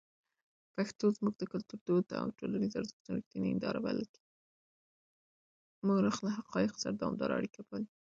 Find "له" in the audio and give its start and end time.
6.25-6.31